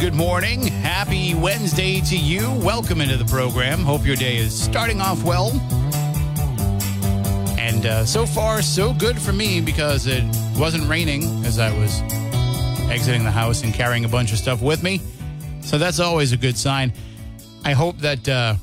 [0.00, 0.62] Good morning.
[0.62, 2.50] Happy Wednesday to you.
[2.52, 3.80] Welcome into the program.
[3.80, 5.50] Hope your day is starting off well.
[7.58, 10.24] And uh, so far, so good for me because it
[10.56, 12.00] wasn't raining as I was
[12.90, 15.02] exiting the house and carrying a bunch of stuff with me.
[15.60, 16.94] So that's always a good sign.
[17.66, 18.54] I hope that uh,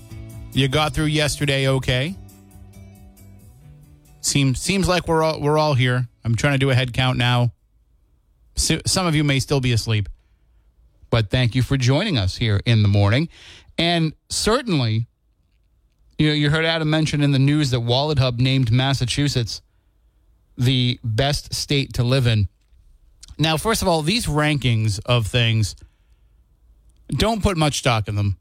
[0.53, 2.15] you got through yesterday okay.
[4.21, 6.07] Seems seems like we're all we're all here.
[6.25, 7.51] I'm trying to do a head count now.
[8.55, 10.09] So, some of you may still be asleep
[11.09, 13.29] but thank you for joining us here in the morning.
[13.77, 15.07] And certainly,
[16.17, 19.61] you know, you heard Adam mention in the news that Wallet Hub named Massachusetts
[20.57, 22.49] the best state to live in.
[23.37, 25.75] Now, first of all, these rankings of things
[27.09, 28.37] don't put much stock in them.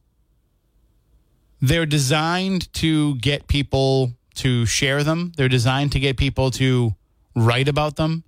[1.61, 5.33] They're designed to get people to share them.
[5.37, 6.95] They're designed to get people to
[7.35, 8.25] write about them.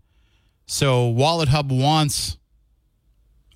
[0.66, 2.36] So Wallet Hub wants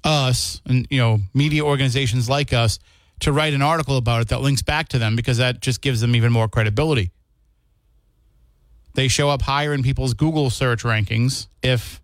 [0.05, 2.78] us and you know media organizations like us
[3.20, 6.00] to write an article about it that links back to them because that just gives
[6.00, 7.12] them even more credibility.
[8.95, 12.00] They show up higher in people's Google search rankings if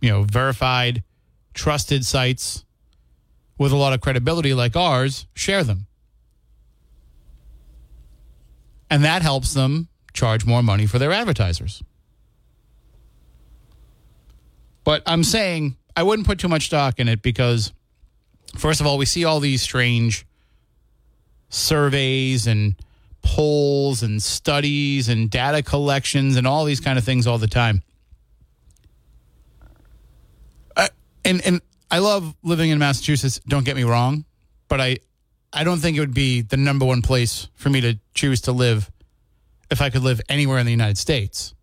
[0.00, 1.02] you know verified
[1.54, 2.64] trusted sites
[3.58, 5.86] with a lot of credibility like ours share them.
[8.90, 11.82] And that helps them charge more money for their advertisers.
[14.84, 17.72] But I'm saying I wouldn't put too much stock in it because,
[18.56, 20.24] first of all, we see all these strange
[21.48, 22.76] surveys and
[23.20, 27.82] polls and studies and data collections and all these kind of things all the time.
[31.24, 33.40] And and I love living in Massachusetts.
[33.48, 34.24] Don't get me wrong,
[34.68, 34.98] but I
[35.52, 38.52] I don't think it would be the number one place for me to choose to
[38.52, 38.88] live
[39.68, 41.54] if I could live anywhere in the United States.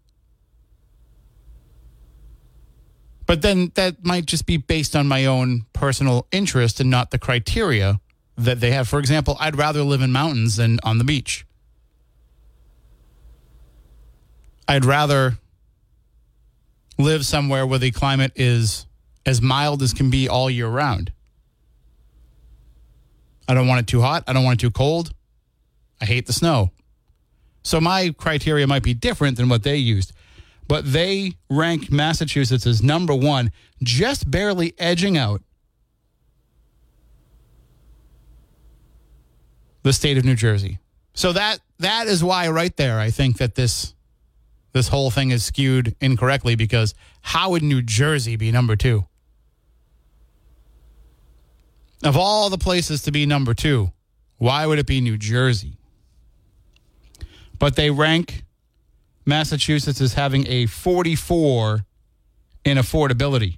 [3.25, 7.17] But then that might just be based on my own personal interest and not the
[7.17, 7.99] criteria
[8.37, 8.87] that they have.
[8.87, 11.45] For example, I'd rather live in mountains than on the beach.
[14.67, 15.37] I'd rather
[16.97, 18.85] live somewhere where the climate is
[19.25, 21.11] as mild as can be all year round.
[23.47, 24.23] I don't want it too hot.
[24.27, 25.13] I don't want it too cold.
[26.01, 26.71] I hate the snow.
[27.63, 30.13] So my criteria might be different than what they used
[30.67, 33.51] but they rank Massachusetts as number one,
[33.83, 35.41] just barely edging out
[39.83, 40.79] the state of New Jersey.
[41.13, 43.93] So that that is why right there I think that this
[44.73, 49.05] this whole thing is skewed incorrectly because how would New Jersey be number 2?
[52.03, 53.91] Of all the places to be number 2,
[54.37, 55.77] why would it be New Jersey?
[57.57, 58.44] But they rank
[59.25, 61.85] Massachusetts is having a 44
[62.63, 63.57] in affordability.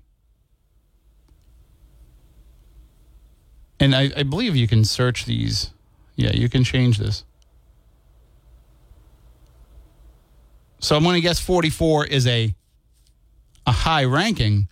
[3.79, 5.71] And I, I, believe you can search these.
[6.15, 7.25] Yeah, you can change this.
[10.79, 12.55] So I'm going to guess 44 is a
[13.65, 14.69] a high ranking.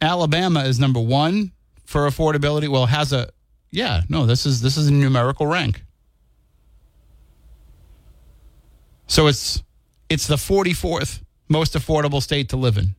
[0.00, 1.52] Alabama is number one
[1.84, 2.68] for affordability.
[2.68, 3.30] Well, has a
[3.70, 4.02] yeah.
[4.08, 5.82] No, this is this is a numerical rank.
[9.06, 9.62] So it's
[10.12, 12.94] it's the 44th most affordable state to live in.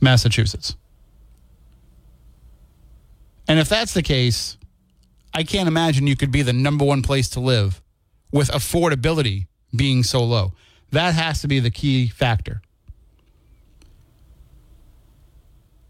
[0.00, 0.74] Massachusetts.
[3.46, 4.56] And if that's the case,
[5.34, 7.82] I can't imagine you could be the number one place to live
[8.32, 10.52] with affordability being so low.
[10.92, 12.62] That has to be the key factor.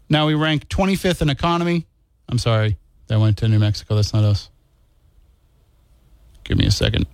[0.09, 1.87] Now we rank 25th in economy.
[2.27, 2.77] I'm sorry,
[3.07, 3.95] that went to New Mexico.
[3.95, 4.49] That's not us.
[6.43, 7.05] Give me a second.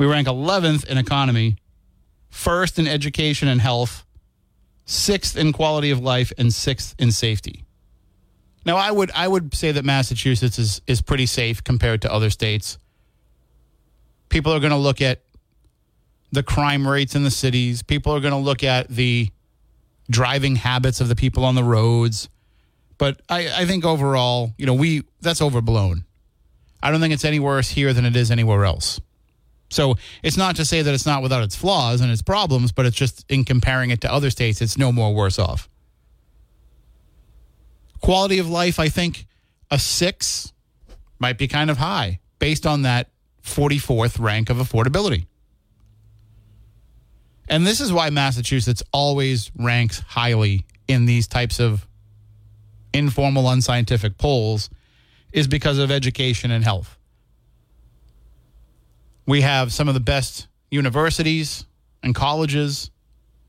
[0.00, 1.56] We rank 11th in economy,
[2.30, 4.06] first in education and health,
[4.86, 7.66] sixth in quality of life, and sixth in safety.
[8.64, 12.30] Now, I would I would say that Massachusetts is is pretty safe compared to other
[12.30, 12.78] states.
[14.30, 15.20] People are going to look at
[16.32, 17.82] the crime rates in the cities.
[17.82, 19.28] People are going to look at the
[20.08, 22.30] driving habits of the people on the roads.
[22.96, 26.06] But I, I think overall, you know, we that's overblown.
[26.82, 28.98] I don't think it's any worse here than it is anywhere else.
[29.70, 32.86] So it's not to say that it's not without its flaws and its problems, but
[32.86, 35.68] it's just in comparing it to other states, it's no more worse off.
[38.00, 39.26] Quality of life, I think
[39.70, 40.52] a six
[41.18, 43.10] might be kind of high based on that
[43.44, 45.26] 44th rank of affordability.
[47.48, 51.86] And this is why Massachusetts always ranks highly in these types of
[52.92, 54.70] informal, unscientific polls,
[55.32, 56.96] is because of education and health.
[59.30, 61.64] We have some of the best universities
[62.02, 62.90] and colleges.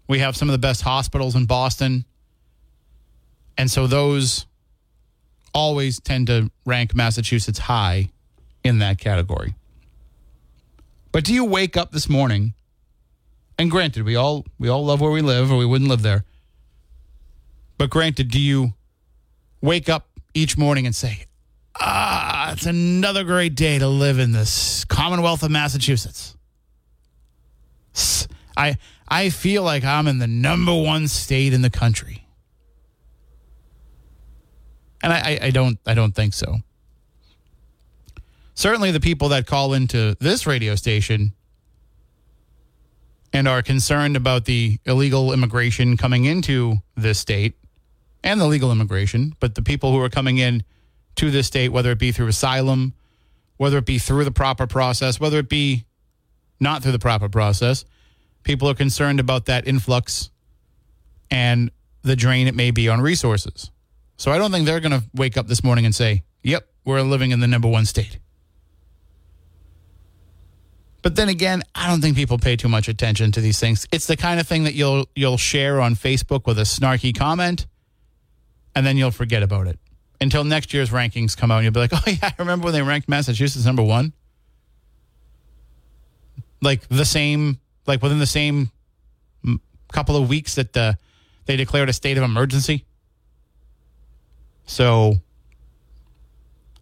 [0.07, 2.05] We have some of the best hospitals in Boston.
[3.57, 4.45] And so those
[5.55, 8.09] always tend to rank Massachusetts high
[8.63, 9.55] in that category.
[11.11, 12.53] But do you wake up this morning?
[13.57, 16.25] And granted, we all we all love where we live or we wouldn't live there.
[17.79, 18.73] But granted, do you
[19.61, 21.25] wake up each morning and say,
[21.83, 26.37] "Ah, it's another great day to live in this Commonwealth of Massachusetts."
[28.55, 32.25] I I feel like I'm in the number one state in the country.
[35.03, 36.57] And I, I don't I don't think so.
[38.53, 41.33] Certainly the people that call into this radio station
[43.33, 47.55] and are concerned about the illegal immigration coming into this state
[48.23, 50.63] and the legal immigration, but the people who are coming in
[51.15, 52.93] to this state, whether it be through asylum,
[53.57, 55.85] whether it be through the proper process, whether it be
[56.59, 57.85] not through the proper process,
[58.43, 60.29] people are concerned about that influx
[61.29, 61.71] and
[62.01, 63.71] the drain it may be on resources.
[64.17, 67.01] So I don't think they're going to wake up this morning and say, yep, we're
[67.01, 68.19] living in the number one state.
[71.01, 73.87] But then again, I don't think people pay too much attention to these things.
[73.91, 77.65] It's the kind of thing that you'll you'll share on Facebook with a snarky comment,
[78.75, 79.79] and then you'll forget about it
[80.21, 82.73] until next year's rankings come out, and you'll be like, "Oh yeah, I remember when
[82.73, 84.13] they ranked Massachusetts number one."
[86.61, 88.71] Like the same, like within the same
[89.91, 90.93] couple of weeks that uh,
[91.45, 92.85] they declared a state of emergency.
[94.65, 95.15] So,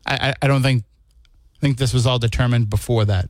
[0.05, 0.83] I, I don't think
[1.55, 3.29] I think this was all determined before that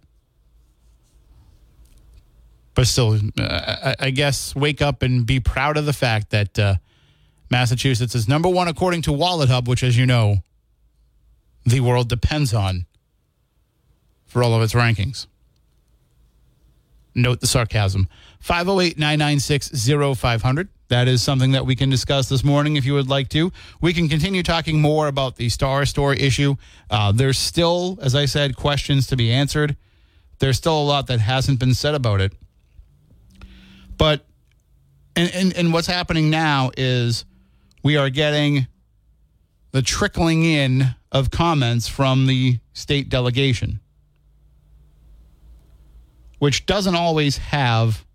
[2.80, 6.76] but still, uh, I guess wake up and be proud of the fact that uh,
[7.50, 10.38] Massachusetts is number one according to Wallet Hub, which, as you know,
[11.66, 12.86] the world depends on
[14.26, 15.26] for all of its rankings.
[17.16, 18.08] Note the sarcasm.
[18.40, 20.70] 508 996 0500.
[20.90, 23.52] That is something that we can discuss this morning if you would like to.
[23.82, 26.56] We can continue talking more about the Star Store issue.
[26.90, 29.76] Uh, there's still, as I said, questions to be answered.
[30.40, 32.34] There's still a lot that hasn't been said about it.
[33.98, 34.26] But
[35.16, 37.26] and, and, and what's happening now is
[37.84, 38.68] we are getting
[39.72, 43.80] the trickling in of comments from the state delegation,
[46.40, 48.06] which doesn't always have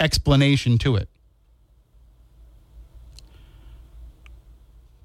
[0.00, 1.08] explanation to it.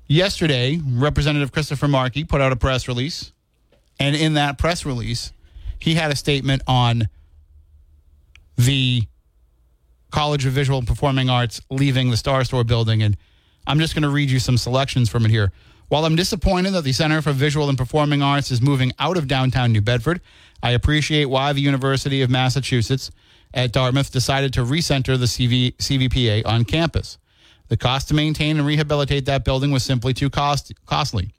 [0.08, 3.32] Yesterday, Representative Christopher Markey put out a press release,
[4.00, 5.32] and in that press release,
[5.80, 7.08] he had a statement on
[8.56, 9.04] the
[10.12, 13.02] College of Visual and Performing Arts leaving the Star Store building.
[13.02, 13.18] And
[13.66, 15.52] I'm just going to read you some selections from it here.
[15.90, 19.28] While I'm disappointed that the Center for Visual and Performing Arts is moving out of
[19.28, 20.22] downtown New Bedford,
[20.62, 23.12] I appreciate why the University of Massachusetts
[23.54, 27.18] at Dartmouth decided to recenter the CV, CVPA on campus.
[27.68, 31.32] The cost to maintain and rehabilitate that building was simply too cost, costly.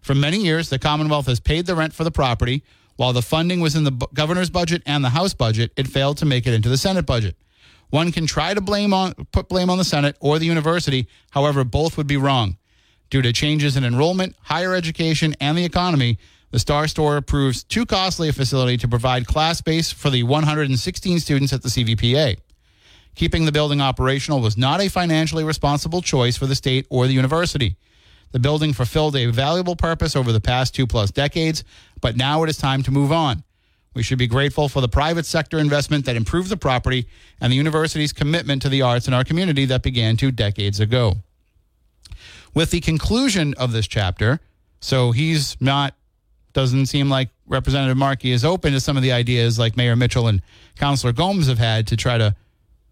[0.00, 2.62] For many years, the Commonwealth has paid the rent for the property.
[2.96, 6.24] While the funding was in the governor's budget and the House budget, it failed to
[6.24, 7.36] make it into the Senate budget.
[7.90, 11.08] One can try to blame on put blame on the Senate or the university.
[11.30, 12.58] However, both would be wrong.
[13.10, 16.18] Due to changes in enrollment, higher education, and the economy,
[16.50, 21.20] the Star Store approves too costly a facility to provide class space for the 116
[21.20, 22.38] students at the CVPA.
[23.14, 27.14] Keeping the building operational was not a financially responsible choice for the state or the
[27.14, 27.76] university.
[28.32, 31.64] The building fulfilled a valuable purpose over the past two plus decades,
[32.00, 33.42] but now it is time to move on.
[33.98, 37.08] We should be grateful for the private sector investment that improved the property
[37.40, 41.16] and the university's commitment to the arts in our community that began two decades ago.
[42.54, 44.38] With the conclusion of this chapter,
[44.80, 45.94] so he's not,
[46.52, 50.28] doesn't seem like Representative Markey is open to some of the ideas like Mayor Mitchell
[50.28, 50.42] and
[50.76, 52.36] Councillor Gomes have had to try to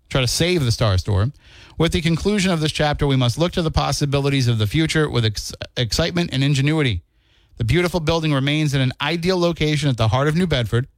[0.09, 1.31] try to save the Star Store.
[1.79, 5.09] With the conclusion of this chapter, we must look to the possibilities of the future
[5.09, 7.03] with ex- excitement and ingenuity.
[7.59, 10.89] The beautiful building remains in an ideal location at the heart of New Bedford.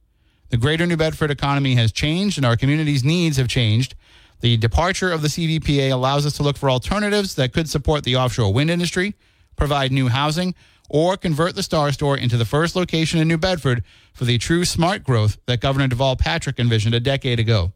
[0.49, 3.95] The greater New Bedford economy has changed and our community's needs have changed.
[4.41, 8.15] The departure of the CVPA allows us to look for alternatives that could support the
[8.15, 9.15] offshore wind industry,
[9.55, 10.55] provide new housing,
[10.89, 14.65] or convert the Star Store into the first location in New Bedford for the true
[14.65, 17.73] smart growth that Governor Deval Patrick envisioned a decade ago.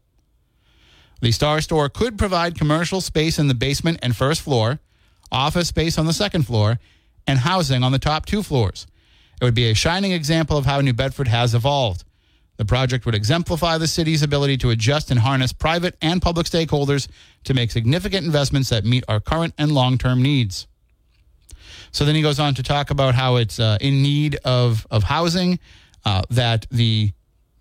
[1.20, 4.80] The Star Store could provide commercial space in the basement and first floor,
[5.30, 6.80] office space on the second floor,
[7.26, 8.86] and housing on the top two floors.
[9.40, 12.04] It would be a shining example of how New Bedford has evolved.
[12.56, 17.08] The project would exemplify the city's ability to adjust and harness private and public stakeholders
[17.44, 20.66] to make significant investments that meet our current and long term needs.
[21.90, 25.04] So then he goes on to talk about how it's uh, in need of, of
[25.04, 25.58] housing,
[26.04, 27.12] uh, that the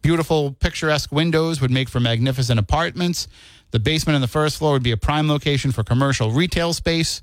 [0.02, 3.28] beautiful, picturesque windows would make for magnificent apartments.
[3.72, 7.22] The basement and the first floor would be a prime location for commercial retail space.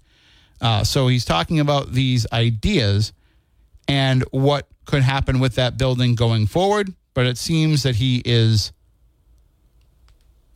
[0.60, 3.12] Uh, so he's talking about these ideas
[3.86, 8.72] and what could happen with that building going forward but it seems that he is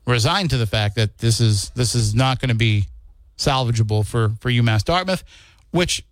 [0.07, 2.87] resigned to the fact that this is this is not going to be
[3.37, 5.25] salvageable for for UMass Dartmouth,
[5.71, 6.05] which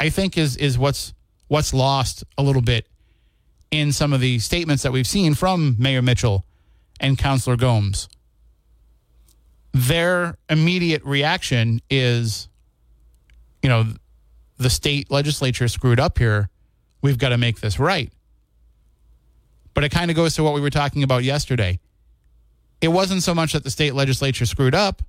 [0.00, 1.14] I think is is what's
[1.48, 2.86] what's lost a little bit
[3.70, 6.44] in some of the statements that we've seen from Mayor Mitchell
[7.00, 8.08] and Councillor Gomes.
[9.72, 12.48] Their immediate reaction is,
[13.62, 13.86] you know,
[14.58, 16.50] the state legislature screwed up here.
[17.00, 18.12] We've got to make this right.
[19.74, 21.80] But it kind of goes to what we were talking about yesterday.
[22.80, 25.02] It wasn't so much that the state legislature screwed up,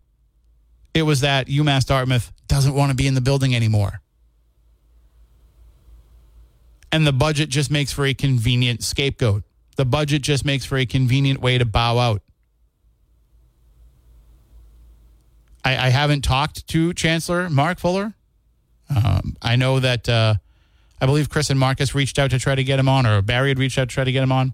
[0.93, 4.01] it was that UMass Dartmouth doesn't want to be in the building anymore.
[6.91, 9.43] And the budget just makes for a convenient scapegoat.
[9.75, 12.21] The budget just makes for a convenient way to bow out.
[15.65, 18.13] I, I haven't talked to Chancellor Mark Fuller.
[18.95, 20.35] Um, I know that uh,
[21.03, 23.49] I believe Chris and Marcus reached out to try to get him on, or Barry
[23.49, 24.53] had reached out to try to get him on.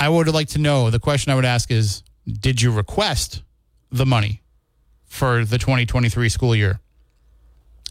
[0.00, 3.44] I would like to know the question I would ask is Did you request
[3.92, 4.42] the money
[5.04, 6.80] for the 2023 school year?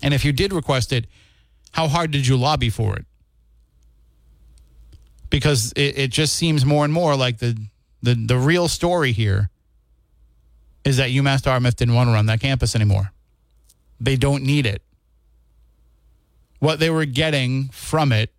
[0.02, 1.08] And if you did request it,
[1.72, 3.06] how hard did you lobby for it?
[5.30, 7.58] Because it, it just seems more and more like the,
[8.02, 9.50] the, the real story here
[10.84, 13.14] is that UMass Dartmouth didn't want to run that campus anymore.
[14.04, 14.82] They don't need it.
[16.60, 18.34] What they were getting from it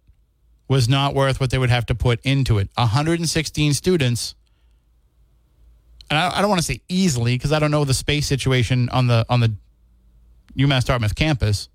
[0.68, 2.68] was not worth what they would have to put into it.
[2.74, 4.34] 116 students,
[6.10, 9.06] and I, don't want to say easily because I don't know the space situation on
[9.06, 9.54] the on the
[10.56, 11.70] UMass Dartmouth campus.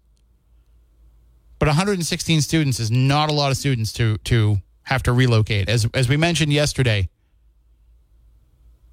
[1.57, 5.67] But 116 students is not a lot of students to to have to relocate.
[5.67, 7.09] As as we mentioned yesterday,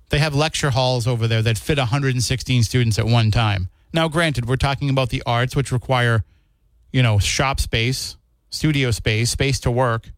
[0.08, 3.68] they have lecture halls over there that fit 116 students at one time.
[3.96, 6.22] Now, granted, we're talking about the arts, which require,
[6.92, 8.18] you know, shop space,
[8.50, 10.10] studio space, space to work.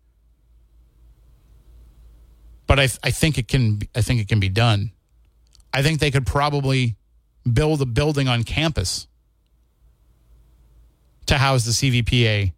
[2.67, 3.79] But I, I think it can.
[3.95, 4.91] I think it can be done.
[5.73, 6.97] I think they could probably
[7.51, 9.07] build a building on campus
[11.27, 12.53] to house the CVPA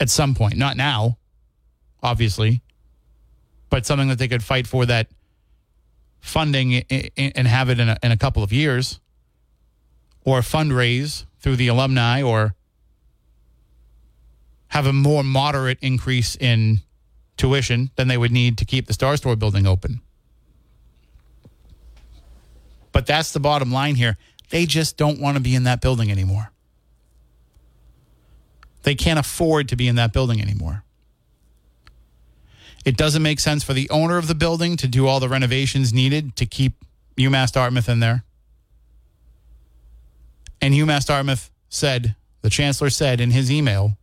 [0.00, 0.58] at some point.
[0.58, 1.16] Not now,
[2.02, 2.60] obviously,
[3.70, 5.08] but something that they could fight for that
[6.28, 9.00] funding and have it in a, in a couple of years
[10.24, 12.54] or fundraise through the alumni or
[14.68, 16.80] have a more moderate increase in
[17.36, 20.00] tuition than they would need to keep the Star Store building open.
[22.92, 24.18] But that's the bottom line here.
[24.50, 26.50] They just don't want to be in that building anymore.
[28.82, 30.84] They can't afford to be in that building anymore.
[32.84, 35.92] It doesn't make sense for the owner of the building to do all the renovations
[35.92, 36.84] needed to keep
[37.16, 38.24] UMass Dartmouth in there.
[40.60, 43.96] And UMass Dartmouth said, the chancellor said in his email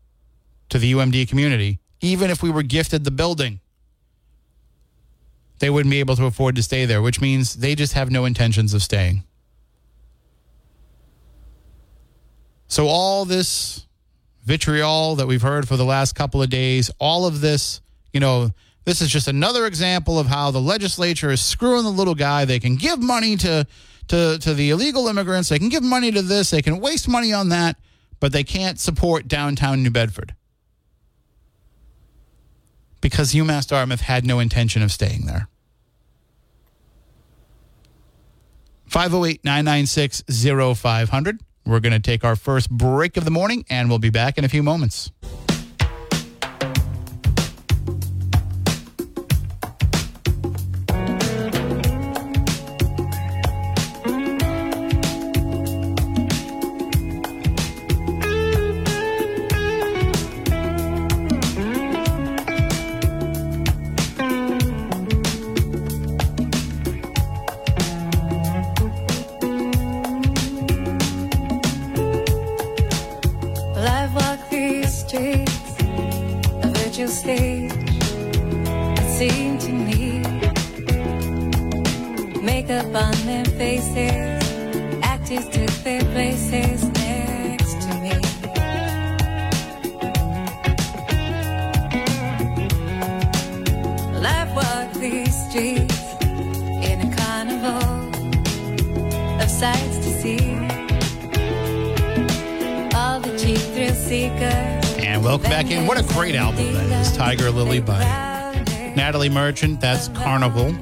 [0.70, 3.60] to the UMD community, even if we were gifted the building,
[5.60, 8.26] they wouldn't be able to afford to stay there, which means they just have no
[8.26, 9.24] intentions of staying.
[12.68, 13.86] So, all this
[14.44, 18.52] vitriol that we've heard for the last couple of days, all of this, you know,
[18.86, 22.46] this is just another example of how the legislature is screwing the little guy.
[22.46, 23.68] They can give money to,
[24.08, 25.50] to, to the illegal immigrants.
[25.50, 26.52] They can give money to this.
[26.52, 27.78] They can waste money on that,
[28.20, 30.36] but they can't support downtown New Bedford
[33.02, 35.48] because UMass Dartmouth had no intention of staying there.
[38.86, 40.24] 508 996
[40.78, 41.42] 0500.
[41.66, 44.46] We're going to take our first break of the morning and we'll be back in
[44.46, 45.12] a few moments.
[109.26, 109.82] Natalie Merchant.
[109.82, 110.76] That's Carnival.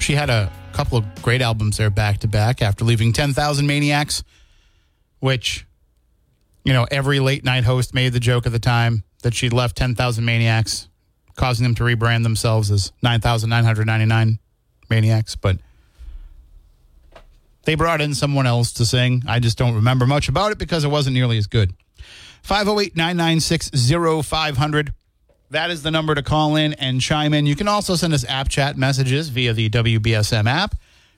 [0.00, 4.24] She had a couple of great albums there back to back after leaving 10,000 Maniacs,
[5.20, 5.66] which,
[6.64, 9.76] you know, every late night host made the joke at the time that she'd left
[9.76, 10.88] 10,000 Maniacs,
[11.36, 14.38] causing them to rebrand themselves as 9,999
[14.88, 15.36] Maniacs.
[15.36, 15.58] But
[17.64, 19.22] they brought in someone else to sing.
[19.28, 21.74] I just don't remember much about it because it wasn't nearly as good.
[22.42, 23.70] 508 996
[24.26, 24.94] 0500.
[25.52, 27.44] That is the number to call in and chime in.
[27.44, 30.76] You can also send us app chat messages via the WBSM app.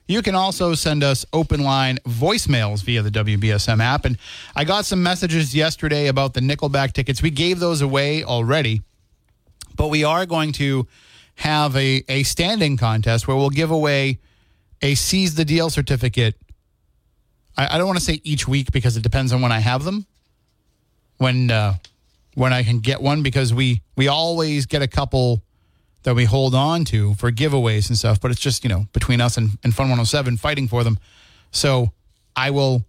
[0.09, 4.03] You can also send us open line voicemails via the WBSM app.
[4.03, 4.17] And
[4.53, 7.21] I got some messages yesterday about the Nickelback tickets.
[7.21, 8.81] We gave those away already,
[9.77, 10.85] but we are going to
[11.35, 14.19] have a, a standing contest where we'll give away
[14.81, 16.35] a seize the deal certificate.
[17.55, 19.85] I, I don't want to say each week because it depends on when I have
[19.85, 20.05] them
[21.19, 21.75] when uh,
[22.35, 25.41] when I can get one because we we always get a couple
[26.03, 29.19] that we hold on to for giveaways and stuff, but it's just you know between
[29.19, 30.99] us and, and Fun 107 fighting for them.
[31.51, 31.91] So
[32.35, 32.85] I will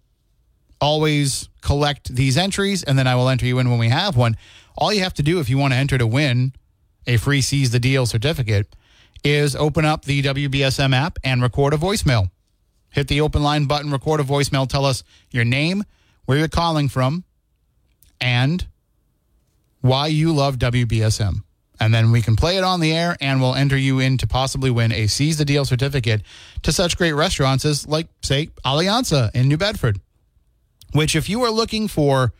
[0.79, 4.37] always collect these entries and then I will enter you in when we have one.
[4.77, 6.53] All you have to do if you want to enter to win
[7.07, 8.75] a free seize the deal certificate
[9.23, 12.29] is open up the WBSM app and record a voicemail.
[12.89, 15.83] Hit the open line button, record a voicemail, tell us your name,
[16.25, 17.23] where you're calling from,
[18.21, 18.67] and
[19.81, 21.43] why you love WBSM.
[21.79, 24.27] And then we can play it on the air and we'll enter you in to
[24.27, 26.23] possibly win a seize the deal certificate
[26.63, 29.99] to such great restaurants as, like, say, Alianza in New Bedford.
[30.93, 32.33] Which, if you are looking for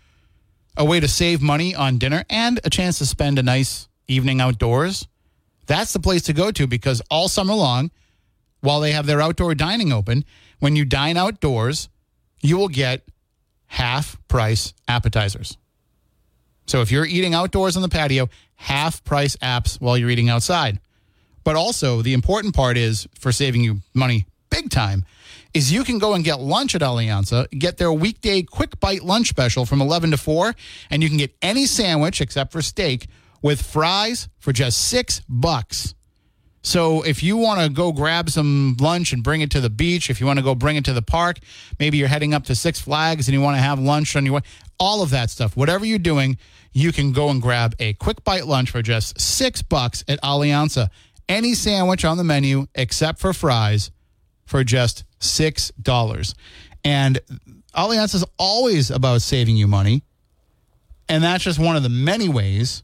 [0.76, 4.41] a way to save money on dinner and a chance to spend a nice evening
[4.41, 5.08] outdoors,
[5.67, 7.91] that's the place to go to because all summer long,
[8.62, 10.26] while they have their outdoor dining open,
[10.60, 11.89] when you dine outdoors,
[12.41, 13.04] you will get
[13.67, 15.58] half price appetizers.
[16.67, 20.80] So if you're eating outdoors on the patio, half price apps while you're eating outside.
[21.43, 25.06] But also, the important part is for saving you money big time
[25.53, 29.30] is you can go and get lunch at Alianza, get their weekday quick bite lunch
[29.30, 30.53] special from 11 to 4,
[30.89, 33.08] and you can get any sandwich except for steak
[33.41, 35.95] with fries for just 6 bucks.
[36.67, 40.10] So if you want to go grab some lunch and bring it to the beach,
[40.10, 41.39] if you want to go bring it to the park,
[41.80, 44.36] maybe you're heading up to Six Flags and you want to have lunch on your
[44.36, 44.41] way,
[44.77, 46.38] all of that stuff, whatever you're doing,
[46.73, 50.89] you can go and grab a quick bite lunch for just six bucks at Alianza.
[51.30, 53.89] Any sandwich on the menu except for fries
[54.45, 56.36] for just six dollars.
[56.84, 57.17] And
[57.73, 60.03] Alianza is always about saving you money.
[61.08, 62.84] And that's just one of the many ways.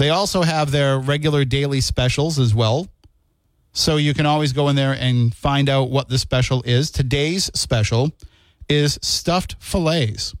[0.00, 2.88] They also have their regular daily specials as well.
[3.74, 6.90] So you can always go in there and find out what the special is.
[6.90, 8.10] Today's special
[8.66, 10.34] is stuffed fillets.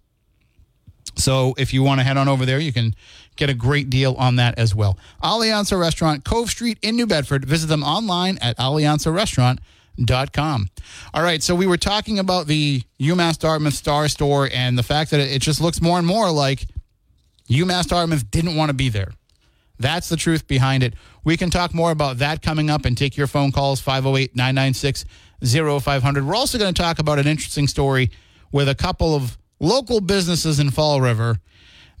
[1.14, 2.94] So if you want to head on over there, you can
[3.36, 4.98] get a great deal on that as well.
[5.22, 7.44] Alianza Restaurant, Cove Street in New Bedford.
[7.44, 10.70] Visit them online at alianzarestaurant.com.
[11.12, 15.10] All right, so we were talking about the UMass Dartmouth Star Store and the fact
[15.10, 16.64] that it just looks more and more like
[17.50, 19.12] UMass Dartmouth didn't want to be there.
[19.80, 20.94] That's the truth behind it.
[21.24, 25.04] We can talk more about that coming up and take your phone calls 508 996
[25.42, 26.24] 0500.
[26.24, 28.10] We're also going to talk about an interesting story
[28.52, 31.38] with a couple of local businesses in Fall River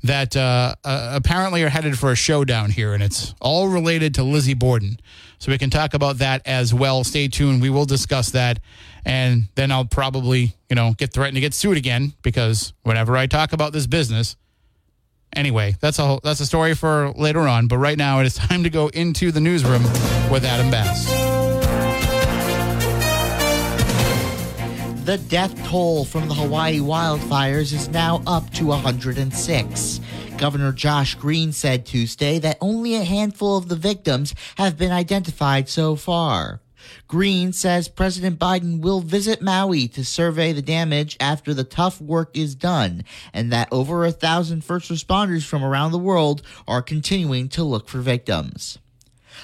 [0.02, 4.22] that uh, uh, apparently are headed for a showdown here, and it's all related to
[4.22, 4.98] Lizzie Borden.
[5.38, 7.04] So we can talk about that as well.
[7.04, 7.60] Stay tuned.
[7.62, 8.60] We will discuss that,
[9.04, 13.26] and then I'll probably, you know, get threatened to get sued again because whenever I
[13.26, 14.36] talk about this business.
[15.34, 17.68] Anyway, that's a that's a story for later on.
[17.68, 19.84] But right now, it is time to go into the newsroom
[20.30, 21.08] with Adam Bass.
[25.04, 30.00] The death toll from the Hawaii wildfires is now up to 106.
[30.36, 35.68] Governor Josh Green said Tuesday that only a handful of the victims have been identified
[35.68, 36.60] so far.
[37.08, 42.36] Green says President Biden will visit Maui to survey the damage after the tough work
[42.36, 47.48] is done, and that over a thousand first responders from around the world are continuing
[47.50, 48.78] to look for victims.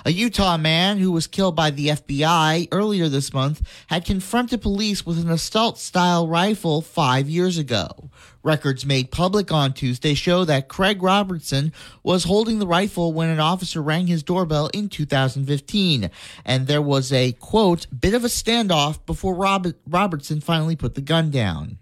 [0.04, 5.06] A Utah man who was killed by the FBI earlier this month had confronted police
[5.06, 8.10] with an assault style rifle five years ago.
[8.42, 13.40] Records made public on Tuesday show that Craig Robertson was holding the rifle when an
[13.40, 16.10] officer rang his doorbell in 2015,
[16.44, 21.00] and there was a quote, bit of a standoff before Robert- Robertson finally put the
[21.00, 21.78] gun down.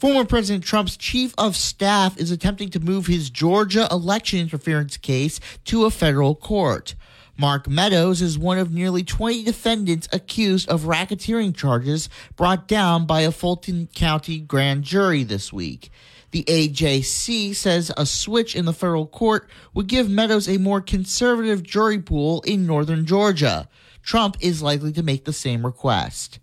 [0.00, 5.40] Former President Trump's chief of staff is attempting to move his Georgia election interference case
[5.66, 6.94] to a federal court.
[7.40, 13.22] Mark Meadows is one of nearly 20 defendants accused of racketeering charges brought down by
[13.22, 15.90] a Fulton County grand jury this week.
[16.32, 21.62] The AJC says a switch in the federal court would give Meadows a more conservative
[21.62, 23.70] jury pool in northern Georgia.
[24.02, 26.40] Trump is likely to make the same request.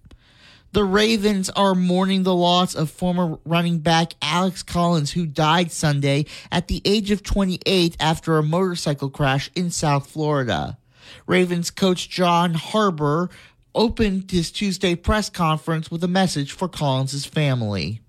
[0.72, 6.26] The Ravens are mourning the loss of former running back Alex Collins, who died Sunday
[6.52, 10.80] at the age of 28 after a motorcycle crash in South Florida.
[11.26, 13.30] Ravens coach John Harbaugh
[13.76, 18.02] opened his Tuesday press conference with a message for Collins' family.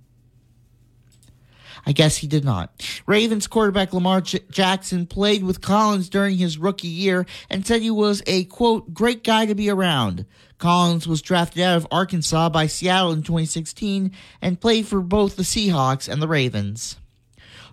[1.87, 2.71] I guess he did not.
[3.07, 7.91] Ravens quarterback Lamar J- Jackson played with Collins during his rookie year and said he
[7.91, 10.27] was a quote great guy to be around.
[10.59, 14.11] Collins was drafted out of Arkansas by Seattle in 2016
[14.43, 16.97] and played for both the Seahawks and the Ravens.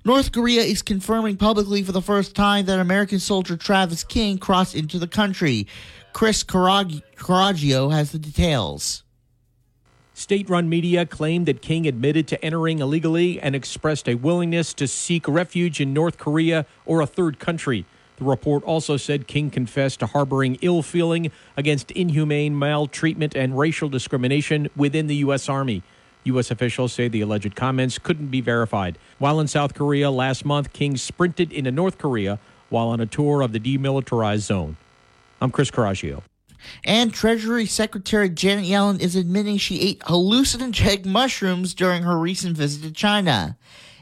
[0.07, 4.75] North Korea is confirming publicly for the first time that American soldier Travis King crossed
[4.75, 5.65] into the country.
[6.13, 9.01] Chris Carag- Caraggio has the details.
[10.13, 14.87] State run media claimed that King admitted to entering illegally and expressed a willingness to
[14.87, 17.83] seek refuge in North Korea or a third country.
[18.17, 23.89] The report also said King confessed to harboring ill feeling against inhumane maltreatment and racial
[23.89, 25.49] discrimination within the U.S.
[25.49, 25.81] Army.
[26.25, 26.51] U.S.
[26.51, 28.97] officials say the alleged comments couldn't be verified.
[29.19, 33.41] While in South Korea last month, King sprinted into North Korea while on a tour
[33.41, 34.77] of the demilitarized zone.
[35.41, 36.23] I'm Chris Caraggio.
[36.83, 42.81] And Treasury Secretary Janet Yellen is admitting she ate hallucinogenic mushrooms during her recent visit
[42.83, 43.57] to China.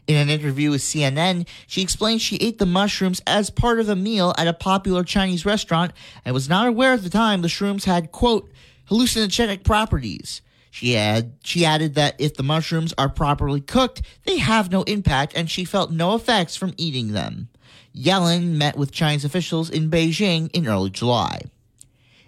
[0.05, 3.95] In an interview with CNN, she explained she ate the mushrooms as part of a
[3.95, 5.93] meal at a popular Chinese restaurant
[6.25, 8.51] and was not aware at the time the shrooms had, quote,
[8.89, 10.41] hallucinogenic properties.
[10.73, 15.33] She, add, she added that if the mushrooms are properly cooked, they have no impact
[15.35, 17.49] and she felt no effects from eating them.
[17.95, 21.41] Yellen met with Chinese officials in Beijing in early July.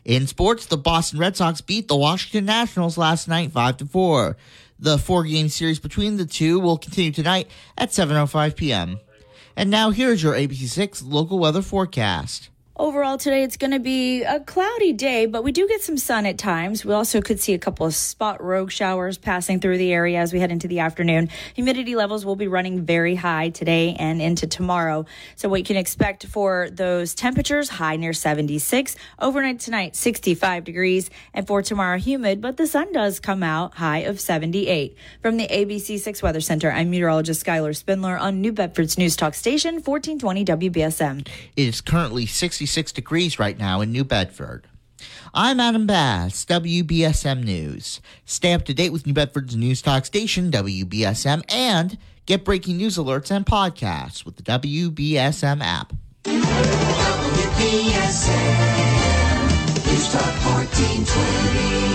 [0.03, 4.37] In sports, the Boston Red Sox beat the Washington Nationals last night 5 to 4.
[4.77, 8.99] The four-game series between the two will continue tonight at 7:05 p.m.
[9.55, 12.49] And now here's your ABC6 local weather forecast.
[12.77, 16.25] Overall, today it's going to be a cloudy day, but we do get some sun
[16.25, 16.83] at times.
[16.83, 20.33] We also could see a couple of spot rogue showers passing through the area as
[20.33, 21.29] we head into the afternoon.
[21.53, 25.05] Humidity levels will be running very high today and into tomorrow.
[25.37, 31.09] So, what you can expect for those temperatures high near 76, overnight tonight 65 degrees,
[31.33, 34.97] and for tomorrow humid, but the sun does come out high of 78.
[35.21, 39.33] From the ABC 6 Weather Center, I'm meteorologist Skylar Spindler on New Bedford's News Talk
[39.33, 41.25] Station, 1420 WBSM.
[41.55, 42.25] It is currently
[42.65, 44.67] 66 degrees right now in New Bedford.
[45.35, 48.01] I'm Adam Bass, WBSM News.
[48.25, 52.97] Stay up to date with New Bedford's news talk station, WBSM, and get breaking news
[52.97, 55.93] alerts and podcasts with the WBSM app.
[56.23, 56.45] WBSM
[59.85, 61.94] News Talk 1420.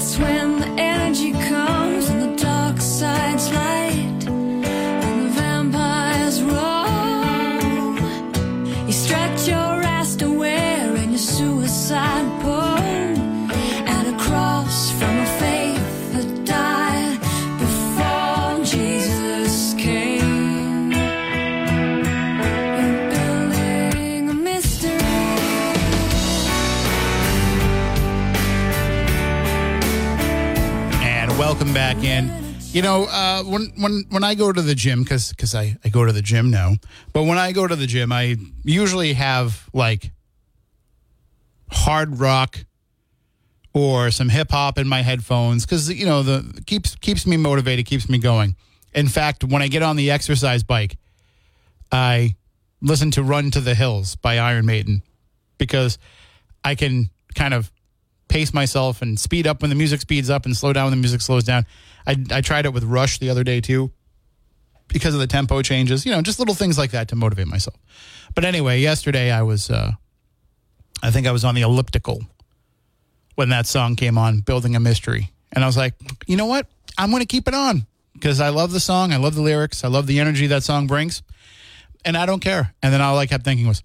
[0.00, 0.29] That's
[31.40, 32.30] welcome back in.
[32.70, 35.88] You know, uh, when when when I go to the gym, because because I I
[35.88, 36.74] go to the gym now,
[37.14, 40.12] but when I go to the gym, I usually have like
[41.70, 42.58] hard rock
[43.72, 47.86] or some hip hop in my headphones because you know the keeps keeps me motivated,
[47.86, 48.54] keeps me going.
[48.94, 50.98] In fact, when I get on the exercise bike,
[51.90, 52.36] I
[52.82, 55.02] listen to "Run to the Hills" by Iron Maiden
[55.56, 55.96] because
[56.62, 57.72] I can kind of
[58.30, 60.96] pace myself and speed up when the music speeds up and slow down when the
[60.96, 61.66] music slows down.
[62.06, 63.90] I, I tried it with Rush the other day too
[64.88, 67.76] because of the tempo changes, you know, just little things like that to motivate myself.
[68.34, 69.92] But anyway, yesterday I was, uh,
[71.02, 72.22] I think I was on the elliptical
[73.34, 75.32] when that song came on, Building a Mystery.
[75.52, 75.94] And I was like,
[76.26, 76.66] you know what?
[76.98, 79.12] I'm going to keep it on because I love the song.
[79.12, 79.84] I love the lyrics.
[79.84, 81.22] I love the energy that song brings.
[82.04, 82.74] And I don't care.
[82.82, 83.82] And then all I kept thinking was,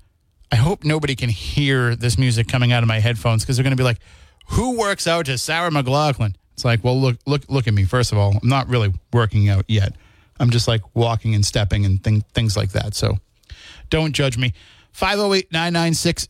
[0.52, 3.72] I hope nobody can hear this music coming out of my headphones because they're going
[3.72, 4.00] to be like,
[4.50, 6.36] who works out to Sarah McLachlan?
[6.54, 7.84] It's like, well, look, look, look at me.
[7.84, 9.94] First of all, I'm not really working out yet.
[10.40, 12.96] I'm just like walking and stepping and thing, things like that.
[12.96, 13.18] So
[13.90, 14.54] don't judge me.
[14.96, 16.28] 508 996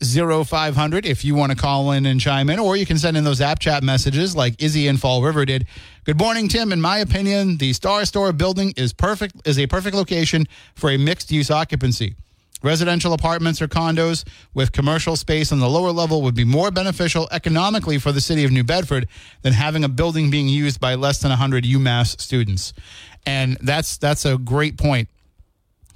[0.48, 3.22] 0500 if you want to call in and chime in, or you can send in
[3.22, 5.66] those app chat messages like Izzy in Fall River did.
[6.02, 6.72] Good morning, Tim.
[6.72, 10.96] In my opinion, the Star Store building is perfect is a perfect location for a
[10.96, 12.16] mixed use occupancy.
[12.62, 17.28] Residential apartments or condos with commercial space on the lower level would be more beneficial
[17.30, 19.08] economically for the city of New Bedford
[19.42, 22.72] than having a building being used by less than 100 UMass students.
[23.26, 25.08] And that's that's a great point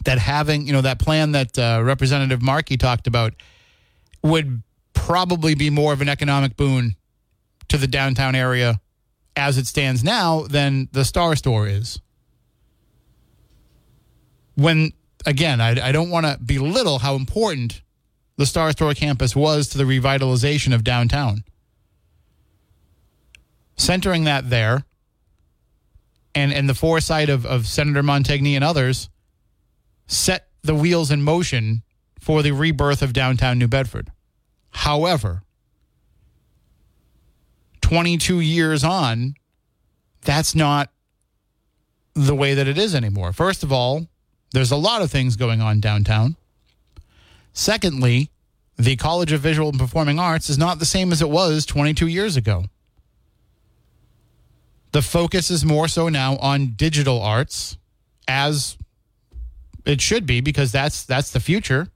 [0.04, 3.34] that having you know that plan that uh, Representative Markey talked about
[4.22, 6.94] would probably be more of an economic boon
[7.68, 8.80] to the downtown area
[9.36, 12.00] as it stands now than the Star Store is.
[14.56, 14.92] When
[15.26, 17.82] again, I, I don't want to belittle how important
[18.36, 21.44] the Star Store campus was to the revitalization of downtown.
[23.76, 24.84] Centering that there,
[26.34, 29.08] and and the foresight of, of Senator Montigny and others
[30.06, 31.82] set the wheels in motion
[32.18, 34.10] for the rebirth of downtown New Bedford.
[34.70, 35.42] However,
[37.80, 39.34] 22 years on,
[40.20, 40.90] that's not
[42.14, 43.32] the way that it is anymore.
[43.32, 44.06] First of all,
[44.52, 46.36] there's a lot of things going on downtown.
[47.52, 48.30] Secondly,
[48.76, 52.06] the College of Visual and Performing Arts is not the same as it was 22
[52.06, 52.64] years ago.
[54.92, 57.76] The focus is more so now on digital arts
[58.26, 58.76] as
[59.84, 61.88] it should be because that's that's the future.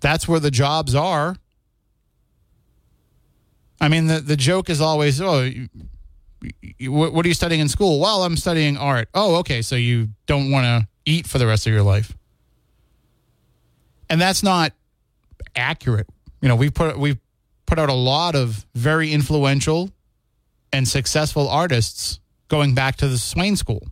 [0.00, 1.36] That's where the jobs are.
[3.80, 5.50] I mean, the, the joke is always, oh,
[6.80, 8.00] what are you studying in school?
[8.00, 9.08] Well, I'm studying art.
[9.14, 9.62] Oh, okay.
[9.62, 12.16] So you don't want to eat for the rest of your life.
[14.08, 14.72] And that's not
[15.56, 16.08] accurate.
[16.40, 17.18] You know, we've put, we've
[17.66, 19.90] put out a lot of very influential
[20.72, 23.86] and successful artists going back to the Swain School.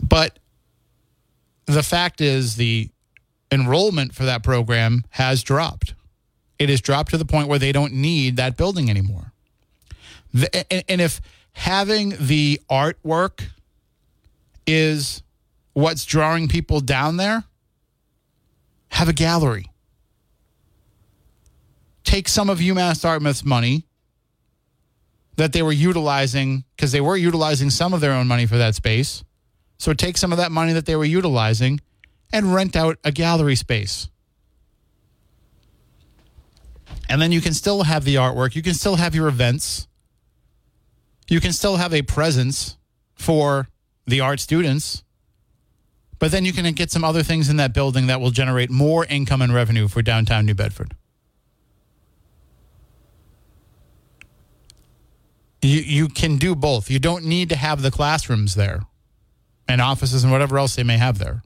[0.00, 0.38] But
[1.66, 2.90] the fact is, the
[3.52, 5.94] enrollment for that program has dropped.
[6.60, 9.32] It has dropped to the point where they don't need that building anymore.
[10.32, 11.20] The, and, and if
[11.54, 13.48] having the artwork
[14.64, 15.24] is
[15.72, 17.42] what's drawing people down there,
[18.90, 19.66] have a gallery.
[22.04, 23.84] Take some of UMass Dartmouth's money
[25.34, 28.76] that they were utilizing because they were utilizing some of their own money for that
[28.76, 29.24] space
[29.80, 31.80] so take some of that money that they were utilizing
[32.34, 34.10] and rent out a gallery space.
[37.10, 39.88] And then you can still have the artwork, you can still have your events,
[41.28, 42.78] you can still have a presence
[43.14, 43.68] for
[44.06, 45.02] the art students.
[46.20, 49.04] But then you can get some other things in that building that will generate more
[49.06, 50.94] income and revenue for downtown New Bedford.
[55.62, 56.90] You, you can do both.
[56.90, 58.82] You don't need to have the classrooms there
[59.66, 61.42] and offices and whatever else they may have there.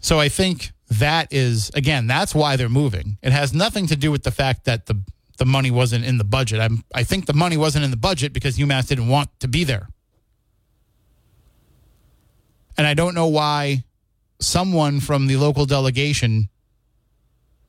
[0.00, 3.18] So I think that is again that's why they're moving.
[3.22, 5.00] It has nothing to do with the fact that the
[5.38, 6.60] the money wasn't in the budget.
[6.60, 9.64] I'm I think the money wasn't in the budget because UMass didn't want to be
[9.64, 9.88] there.
[12.78, 13.84] And I don't know why
[14.38, 16.48] someone from the local delegation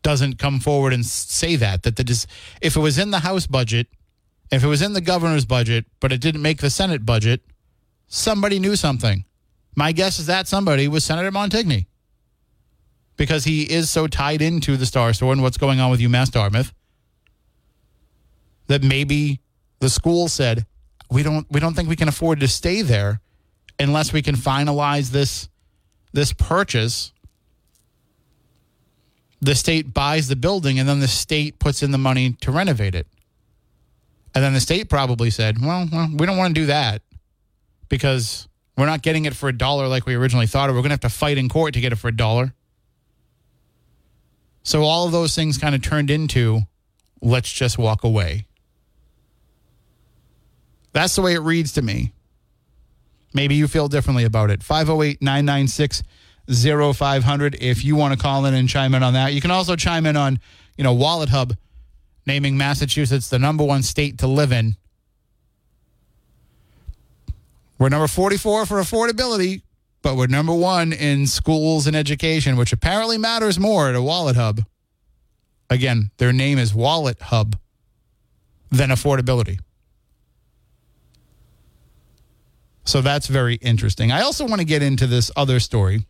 [0.03, 2.25] doesn't come forward and say that that the
[2.62, 3.88] if it was in the house budget
[4.51, 7.41] if it was in the governor's budget, but it didn't make the Senate budget,
[8.08, 9.25] somebody knew something.
[9.75, 11.88] My guess is that somebody was Senator Montigny
[13.17, 16.32] because he is so tied into the Star Store and what's going on with UMass
[16.32, 16.73] Dartmouth
[18.67, 19.39] that maybe
[19.80, 20.65] the school said,
[21.10, 23.19] we don't, we don't think we can afford to stay there
[23.80, 25.49] unless we can finalize this,
[26.13, 27.12] this purchase
[29.41, 32.95] the state buys the building and then the state puts in the money to renovate
[32.95, 33.08] it.
[34.34, 37.01] And then the state probably said, well, well we don't want to do that
[37.89, 40.89] because we're not getting it for a dollar like we originally thought, or we're going
[40.89, 42.53] to have to fight in court to get it for a dollar.
[44.67, 46.60] So all of those things kind of turned into
[47.21, 48.47] let's just walk away.
[50.91, 52.12] That's the way it reads to me.
[53.34, 54.62] Maybe you feel differently about it.
[54.62, 56.03] 508 996
[56.49, 59.32] 0500 if you want to call in and chime in on that.
[59.32, 60.38] You can also chime in on,
[60.77, 61.56] you know, Wallet Hub
[62.25, 64.75] naming Massachusetts the number one state to live in.
[67.80, 69.62] We're number 44 for affordability,
[70.01, 74.62] but we're number one in schools and education, which apparently matters more to Wallet Hub.
[75.69, 77.57] Again, their name is Wallet Hub
[78.71, 79.60] than affordability.
[82.86, 84.13] So that's very interesting.
[84.13, 86.05] I also want to get into this other story,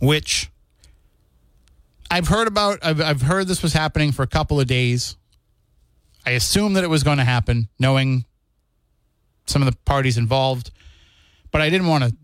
[0.00, 0.50] which
[2.10, 2.78] I've heard about.
[2.84, 5.16] I've, I've heard this was happening for a couple of days.
[6.24, 8.24] I assumed that it was going to happen, knowing
[9.46, 10.70] some of the parties involved,
[11.50, 12.16] but I didn't want to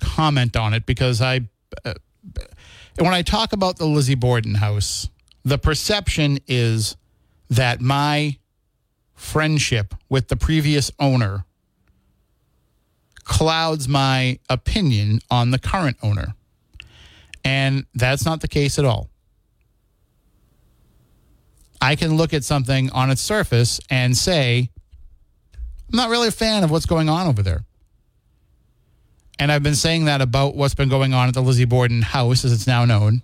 [0.00, 1.42] comment on it because I,
[1.84, 1.94] uh,
[2.98, 5.08] when I talk about the Lizzie Borden house,
[5.44, 6.96] the perception is
[7.48, 8.36] that my
[9.14, 11.44] friendship with the previous owner
[13.24, 16.34] clouds my opinion on the current owner.
[17.44, 19.08] And that's not the case at all.
[21.80, 24.70] I can look at something on its surface and say,
[25.54, 27.64] I'm not really a fan of what's going on over there.
[29.38, 32.44] And I've been saying that about what's been going on at the Lizzie Borden house,
[32.44, 33.22] as it's now known,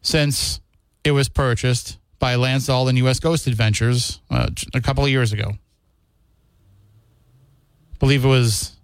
[0.00, 0.60] since
[1.02, 3.20] it was purchased by Lance Zaal and U.S.
[3.20, 5.52] Ghost Adventures uh, a couple of years ago.
[7.92, 8.76] I believe it was,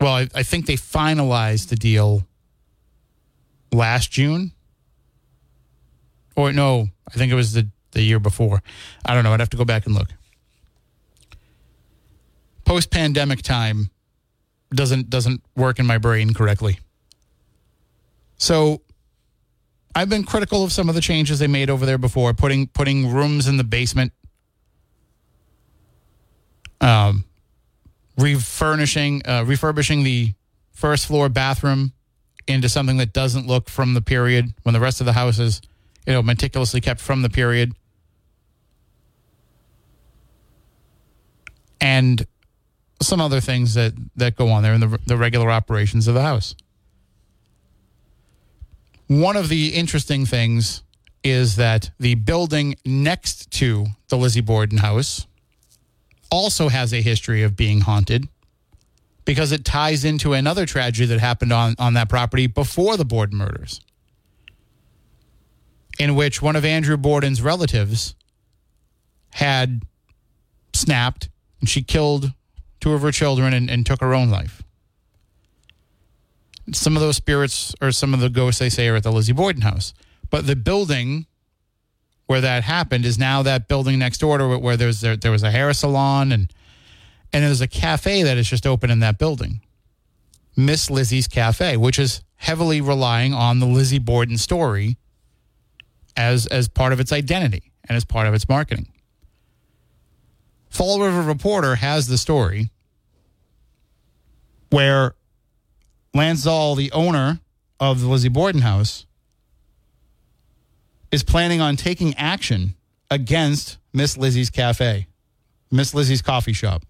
[0.00, 2.26] well, I, I think they finalized the deal
[3.72, 4.52] last June.
[6.36, 8.62] Or no, I think it was the, the year before.
[9.04, 9.32] I don't know.
[9.32, 10.08] I'd have to go back and look.
[12.64, 13.90] Post pandemic time
[14.70, 16.78] doesn't doesn't work in my brain correctly.
[18.36, 18.82] So
[19.94, 23.12] I've been critical of some of the changes they made over there before, putting putting
[23.12, 24.12] rooms in the basement,
[26.80, 27.24] um,
[28.16, 30.34] refurnishing, uh, refurbishing the
[30.72, 31.92] first floor bathroom
[32.46, 35.60] into something that doesn't look from the period when the rest of the house is,
[36.06, 37.74] you know, meticulously kept from the period.
[41.80, 42.26] And
[43.00, 46.22] some other things that, that go on there in the, the regular operations of the
[46.22, 46.54] house.
[49.06, 50.82] One of the interesting things
[51.24, 55.26] is that the building next to the Lizzie Borden house
[56.30, 58.28] also has a history of being haunted
[59.24, 63.38] because it ties into another tragedy that happened on, on that property before the Borden
[63.38, 63.80] murders,
[65.98, 68.14] in which one of Andrew Borden's relatives
[69.30, 69.82] had
[70.72, 71.28] snapped
[71.60, 72.32] and she killed
[72.80, 74.62] two of her children and, and took her own life.
[76.72, 79.32] Some of those spirits or some of the ghosts they say are at the Lizzie
[79.32, 79.94] Borden house.
[80.30, 81.26] But the building
[82.26, 85.32] where that happened is now that building next door to it where there's there, there
[85.32, 86.52] was a hair salon and
[87.32, 89.60] and there's a cafe that is just open in that building.
[90.56, 94.98] Miss Lizzie's Cafe, which is heavily relying on the Lizzie Borden story
[96.16, 98.92] as as part of its identity and as part of its marketing.
[100.70, 102.70] Fall River Reporter has the story
[104.70, 105.14] where
[106.14, 107.40] Lance Zaal, the owner
[107.80, 109.06] of the Lizzie Borden house,
[111.10, 112.74] is planning on taking action
[113.10, 115.06] against Miss Lizzie's Cafe,
[115.70, 116.84] Miss Lizzie's coffee shop.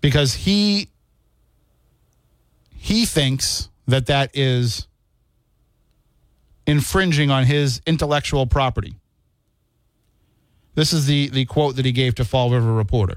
[0.00, 0.90] Because he
[2.70, 4.86] he thinks that that is
[6.66, 8.94] infringing on his intellectual property.
[10.78, 13.16] This is the, the quote that he gave to Fall River Reporter.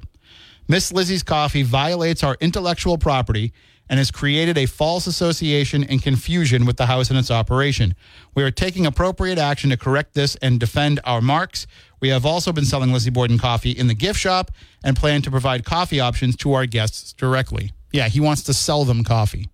[0.67, 3.53] Miss Lizzie's Coffee violates our intellectual property
[3.87, 7.93] and has created a false association and confusion with the house and its operation.
[8.33, 11.67] We are taking appropriate action to correct this and defend our marks.
[11.99, 14.49] We have also been selling Lizzie Borden coffee in the gift shop
[14.83, 17.73] and plan to provide coffee options to our guests directly.
[17.91, 19.49] Yeah, he wants to sell them coffee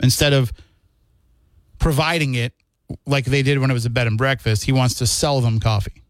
[0.00, 0.52] instead of
[1.80, 2.52] providing it
[3.04, 4.62] like they did when it was a bed and breakfast.
[4.62, 6.04] He wants to sell them coffee.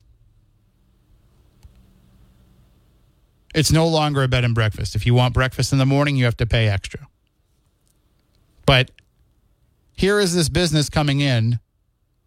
[3.54, 4.94] It's no longer a bed and breakfast.
[4.94, 7.06] If you want breakfast in the morning, you have to pay extra.
[8.64, 8.90] But
[9.92, 11.58] here is this business coming in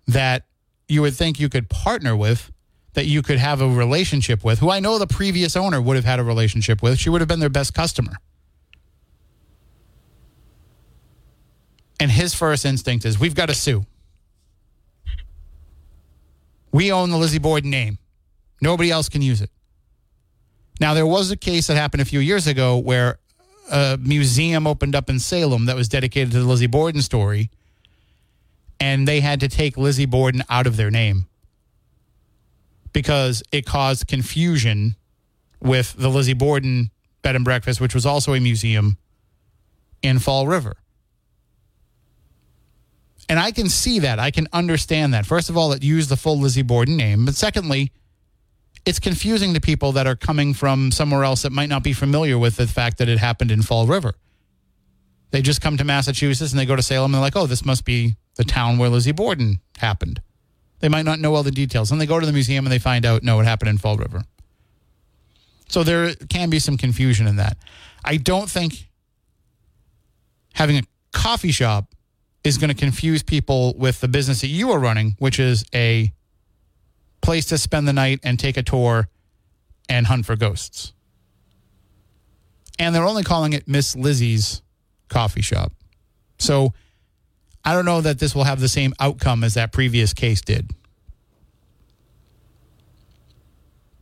[0.07, 0.45] that
[0.87, 2.51] you would think you could partner with,
[2.93, 6.05] that you could have a relationship with, who I know the previous owner would have
[6.05, 6.99] had a relationship with.
[6.99, 8.13] She would have been their best customer.
[11.99, 13.85] And his first instinct is we've got to sue.
[16.73, 17.97] We own the Lizzie Borden name.
[18.59, 19.49] Nobody else can use it.
[20.79, 23.19] Now, there was a case that happened a few years ago where
[23.71, 27.49] a museum opened up in Salem that was dedicated to the Lizzie Borden story,
[28.79, 31.27] and they had to take Lizzie Borden out of their name
[32.91, 34.95] because it caused confusion
[35.61, 38.97] with the Lizzie Borden Bed and Breakfast, which was also a museum
[40.01, 40.75] in Fall River.
[43.29, 44.19] And I can see that.
[44.19, 45.25] I can understand that.
[45.25, 47.25] First of all, it used the full Lizzie Borden name.
[47.25, 47.91] But secondly,
[48.85, 52.37] it's confusing to people that are coming from somewhere else that might not be familiar
[52.37, 54.13] with the fact that it happened in Fall River.
[55.31, 57.65] They just come to Massachusetts and they go to Salem and they're like, oh, this
[57.65, 60.21] must be the town where Lizzie Borden happened.
[60.79, 61.91] They might not know all the details.
[61.91, 63.97] And they go to the museum and they find out, no, it happened in Fall
[63.97, 64.23] River.
[65.69, 67.57] So there can be some confusion in that.
[68.03, 68.89] I don't think
[70.53, 71.95] having a coffee shop
[72.43, 76.11] is going to confuse people with the business that you are running, which is a
[77.23, 79.09] place to spend the night and take a tour
[79.89, 80.93] and hunt for ghosts.
[82.77, 84.61] And they're only calling it Miss Lizzie's
[85.09, 85.71] coffee shop.
[86.37, 86.73] So
[87.63, 90.71] I don't know that this will have the same outcome as that previous case did.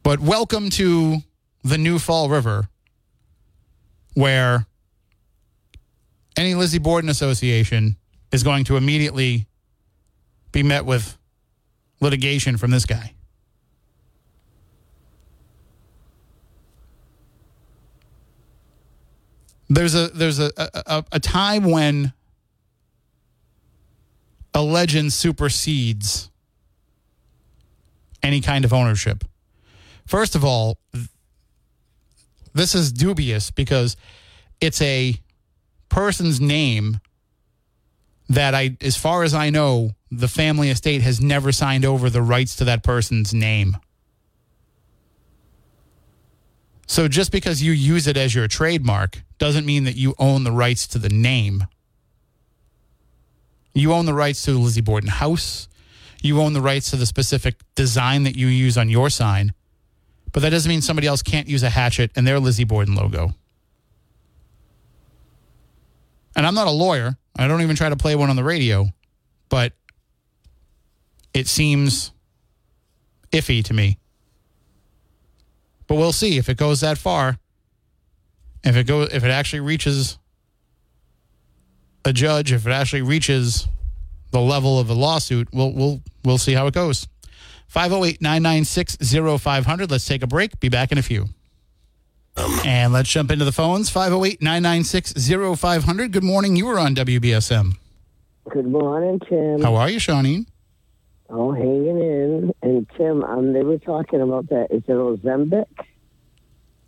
[0.03, 1.17] But welcome to
[1.63, 2.69] the new Fall River,
[4.15, 4.65] where
[6.35, 7.97] any Lizzie Borden association
[8.31, 9.45] is going to immediately
[10.51, 11.17] be met with
[12.01, 13.13] litigation from this guy.
[19.69, 22.11] There's a there's a, a, a time when
[24.53, 26.29] a legend supersedes
[28.21, 29.23] any kind of ownership.
[30.05, 30.77] First of all,
[32.53, 33.95] this is dubious because
[34.59, 35.15] it's a
[35.87, 36.99] person's name
[38.27, 42.21] that I as far as I know, the family estate has never signed over the
[42.21, 43.77] rights to that person's name.
[46.85, 50.51] So just because you use it as your trademark doesn't mean that you own the
[50.51, 51.65] rights to the name.
[53.73, 55.69] You own the rights to the Lizzie Borden house.
[56.21, 59.53] You own the rights to the specific design that you use on your sign.
[60.33, 63.33] But that doesn't mean somebody else can't use a hatchet and their Lizzie Borden logo.
[66.35, 67.17] And I'm not a lawyer.
[67.37, 68.87] I don't even try to play one on the radio,
[69.49, 69.73] but
[71.33, 72.11] it seems
[73.31, 73.97] iffy to me.
[75.87, 77.37] But we'll see if it goes that far.
[78.63, 80.17] If it goes if it actually reaches
[82.05, 83.67] a judge, if it actually reaches
[84.31, 87.07] the level of a lawsuit, we'll we'll we'll see how it goes.
[87.73, 89.89] 508-996-0500.
[89.89, 90.59] Let's take a break.
[90.59, 91.27] Be back in a few.
[92.65, 93.89] And let's jump into the phones.
[93.91, 96.11] 508-996-0500.
[96.11, 96.57] Good morning.
[96.57, 97.77] You were on WBSM.
[98.49, 99.61] Good morning, Tim.
[99.61, 100.45] How are you, Shawnee?
[101.33, 102.53] Oh, hanging in.
[102.61, 104.67] And Tim, um, they were talking about that.
[104.69, 105.65] Is it Ozembic?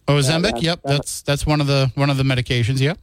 [0.07, 0.41] Ozempic?
[0.43, 2.81] that's- Yep, that's that's one of the one of the medications.
[2.81, 2.99] Yep.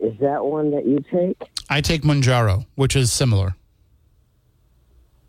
[0.00, 1.40] Is that one that you take?
[1.70, 3.54] I take Mounjaro, which is similar.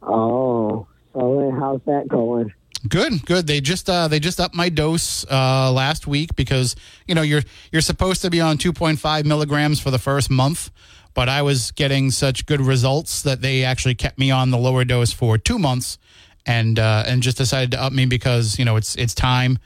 [0.02, 2.52] Oh, so how's that going?
[2.90, 3.48] Good, good.
[3.48, 6.76] They just uh, they just upped my dose uh, last week because
[7.08, 10.70] you know you're you're supposed to be on 2.5 milligrams for the first month,
[11.14, 14.84] but I was getting such good results that they actually kept me on the lower
[14.84, 15.98] dose for two months,
[16.46, 19.60] and uh, and just decided to up me because you know it's it's time,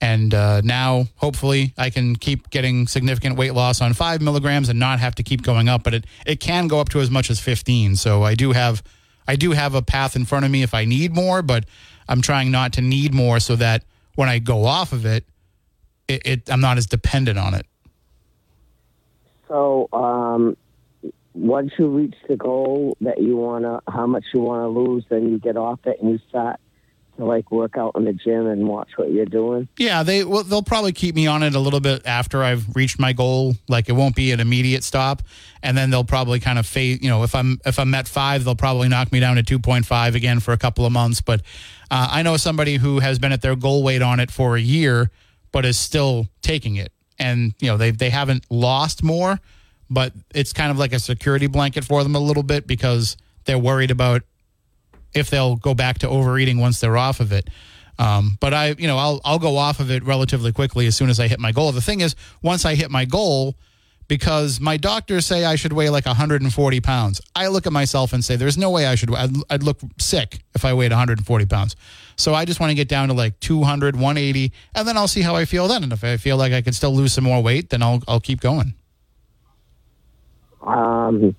[0.00, 4.78] and uh, now hopefully I can keep getting significant weight loss on five milligrams and
[4.78, 7.30] not have to keep going up, but it it can go up to as much
[7.30, 7.96] as 15.
[7.96, 8.82] So I do have
[9.26, 11.64] I do have a path in front of me if I need more, but
[12.08, 13.84] I'm trying not to need more so that
[14.14, 15.24] when I go off of it,
[16.08, 17.66] it, it I'm not as dependent on it.
[19.48, 20.56] So, um,
[21.34, 25.38] once you reach the goal that you wanna, how much you wanna lose, then you
[25.38, 26.60] get off it and you start
[27.16, 29.68] to like work out in the gym and watch what you're doing.
[29.76, 32.98] Yeah, they well, they'll probably keep me on it a little bit after I've reached
[32.98, 33.54] my goal.
[33.68, 35.22] Like it won't be an immediate stop,
[35.62, 37.02] and then they'll probably kind of fade.
[37.02, 39.58] You know, if I'm if I'm at five, they'll probably knock me down to two
[39.58, 41.20] point five again for a couple of months.
[41.20, 41.40] But
[41.90, 44.60] uh, I know somebody who has been at their goal weight on it for a
[44.60, 45.10] year,
[45.52, 49.40] but is still taking it, and you know they they haven't lost more,
[49.90, 53.58] but it's kind of like a security blanket for them a little bit because they're
[53.58, 54.22] worried about
[55.14, 57.48] if they'll go back to overeating once they're off of it.
[57.98, 61.10] Um, but I, you know, I'll I'll go off of it relatively quickly as soon
[61.10, 61.70] as I hit my goal.
[61.72, 63.54] The thing is, once I hit my goal,
[64.08, 68.24] because my doctors say I should weigh like 140 pounds, I look at myself and
[68.24, 69.14] say, "There's no way I should.
[69.14, 71.76] I'd, I'd look sick if I weighed 140 pounds."
[72.16, 75.22] So I just want to get down to like 200, 180, and then I'll see
[75.22, 75.84] how I feel then.
[75.84, 78.20] And if I feel like I can still lose some more weight, then I'll I'll
[78.20, 78.74] keep going.
[80.66, 81.34] Um,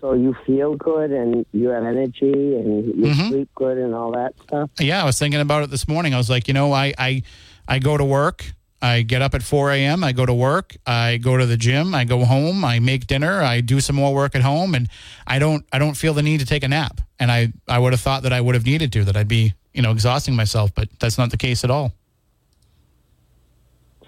[0.00, 3.28] so you feel good and you have energy and you Mhm.
[3.28, 4.70] sleep good and all that stuff.
[4.80, 6.12] Yeah, I was thinking about it this morning.
[6.12, 7.22] I was like, you know, I I
[7.68, 8.52] I go to work.
[8.84, 10.02] I get up at 4 a.m.
[10.02, 10.76] I go to work.
[10.84, 11.94] I go to the gym.
[11.94, 12.64] I go home.
[12.64, 13.40] I make dinner.
[13.40, 14.88] I do some more work at home, and
[15.24, 17.00] I don't I don't feel the need to take a nap.
[17.20, 19.04] And I I would have thought that I would have needed to.
[19.04, 21.92] That I'd be you know exhausting myself, but that's not the case at all.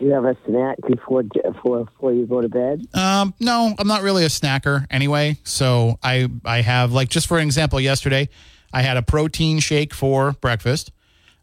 [0.04, 2.86] You have a snack before before before you go to bed?
[2.94, 5.38] Um, no, I'm not really a snacker anyway.
[5.44, 8.28] So I I have like just for example, yesterday
[8.72, 10.90] I had a protein shake for breakfast.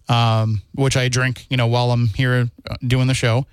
[0.09, 3.45] um, which I drink, you know, while I'm here uh, doing the show.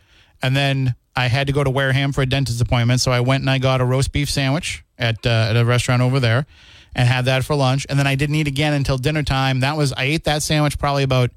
[0.43, 3.43] And then I had to go to Wareham for a dentist appointment, so I went
[3.43, 6.47] and I got a roast beef sandwich at uh, at a restaurant over there,
[6.95, 7.87] and had that for lunch.
[7.89, 9.61] And then I didn't eat again until dinner time.
[9.61, 11.31] That was I ate that sandwich probably about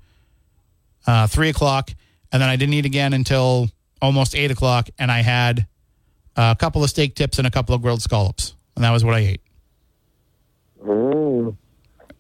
[1.08, 1.92] uh, three o'clock,
[2.32, 3.70] and then I didn't eat again until
[4.02, 4.90] almost eight o'clock.
[4.98, 5.68] And I had
[6.36, 9.16] a couple of steak tips and a couple of grilled scallops, and that was what
[9.16, 9.42] I ate.
[10.84, 11.56] Mm.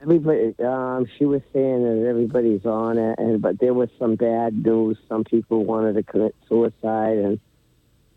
[0.01, 4.65] Everybody, um, she was saying that everybody's on it, and but there was some bad
[4.65, 4.97] news.
[5.07, 7.39] Some people wanted to commit suicide, and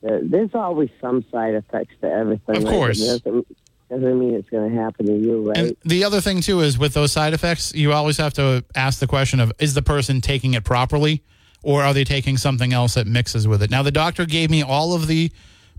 [0.06, 2.56] uh, there's always some side effects to everything.
[2.56, 2.70] Of right?
[2.70, 3.02] course.
[3.02, 3.46] It doesn't,
[3.90, 5.58] doesn't mean it's going to happen to you, right?
[5.58, 8.98] And the other thing too is with those side effects, you always have to ask
[8.98, 11.22] the question of is the person taking it properly
[11.64, 13.70] or are they taking something else that mixes with it?
[13.70, 15.32] Now the doctor gave me all of the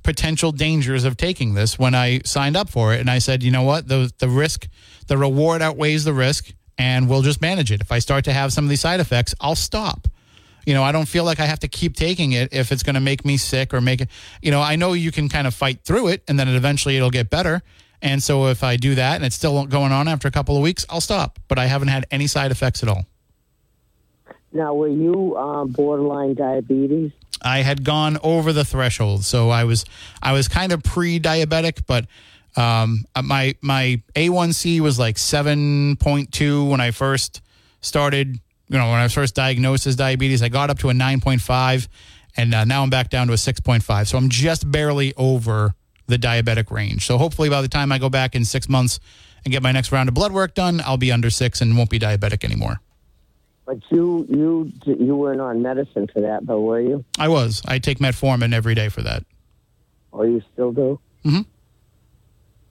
[0.04, 3.52] potential dangers of taking this when I signed up for it and I said, "You
[3.52, 3.88] know what?
[3.88, 4.68] The the risk,
[5.08, 7.82] the reward outweighs the risk and we'll just manage it.
[7.82, 10.08] If I start to have some of these side effects, I'll stop."
[10.66, 12.96] You know, I don't feel like I have to keep taking it if it's going
[12.96, 14.10] to make me sick or make it.
[14.42, 16.98] You know, I know you can kind of fight through it, and then it eventually
[16.98, 17.62] it'll get better.
[18.02, 20.62] And so if I do that and it's still going on after a couple of
[20.62, 21.40] weeks, I'll stop.
[21.48, 23.06] But I haven't had any side effects at all.
[24.56, 27.12] Now, were you um, borderline diabetes?
[27.42, 29.86] I had gone over the threshold, so I was
[30.22, 32.08] I was kind of pre-diabetic, but
[32.56, 37.42] um, uh, my my A1C was like seven point two when I first
[37.82, 38.40] started.
[38.68, 41.20] You know, when I was first diagnosed as diabetes, I got up to a nine
[41.20, 41.88] point five,
[42.36, 44.08] and uh, now I'm back down to a six point five.
[44.08, 45.76] So I'm just barely over
[46.08, 47.06] the diabetic range.
[47.06, 49.00] So hopefully, by the time I go back in six months
[49.44, 51.90] and get my next round of blood work done, I'll be under six and won't
[51.90, 52.80] be diabetic anymore.
[53.66, 57.04] But you you you weren't on medicine for that, though, were you?
[57.18, 57.62] I was.
[57.66, 59.26] I take metformin every day for that.
[60.12, 61.00] Or you still do?
[61.26, 61.42] Mm-hmm.